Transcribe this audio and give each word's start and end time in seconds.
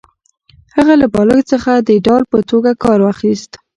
هغه 0.75 0.93
له 1.01 1.07
بالښت 1.13 1.45
څخه 1.53 1.71
د 1.87 1.89
ډال 2.05 2.23
په 2.31 2.37
توګه 2.49 2.71
کار 2.83 2.99
اخیست 3.13 3.51